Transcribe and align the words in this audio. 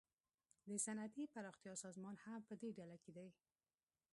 د 0.67 0.69
صنعتي 0.85 1.23
پراختیا 1.33 1.73
سازمان 1.83 2.15
هم 2.23 2.41
پدې 2.49 2.69
ډله 2.77 2.97
کې 3.03 3.11
دی 3.17 3.29